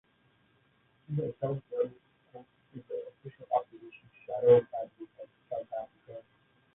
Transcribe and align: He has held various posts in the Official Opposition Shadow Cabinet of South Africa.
He 1.07 1.21
has 1.21 1.31
held 1.43 1.61
various 1.69 1.93
posts 2.33 2.49
in 2.73 2.83
the 2.89 3.03
Official 3.11 3.45
Opposition 3.55 4.09
Shadow 4.25 4.59
Cabinet 4.61 5.07
of 5.21 5.27
South 5.47 5.67
Africa. 5.79 6.23